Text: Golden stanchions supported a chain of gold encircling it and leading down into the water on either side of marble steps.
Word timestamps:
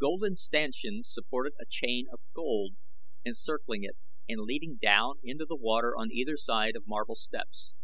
Golden 0.00 0.34
stanchions 0.38 1.10
supported 1.12 1.52
a 1.60 1.66
chain 1.68 2.06
of 2.10 2.20
gold 2.34 2.72
encircling 3.26 3.84
it 3.84 3.98
and 4.26 4.40
leading 4.40 4.76
down 4.80 5.16
into 5.22 5.44
the 5.44 5.56
water 5.56 5.94
on 5.94 6.10
either 6.10 6.38
side 6.38 6.74
of 6.74 6.86
marble 6.86 7.16
steps. 7.16 7.74